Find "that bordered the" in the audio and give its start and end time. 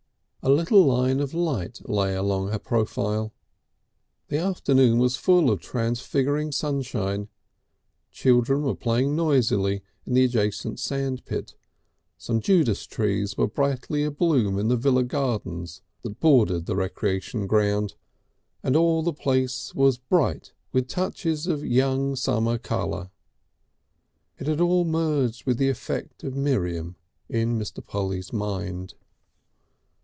16.01-16.75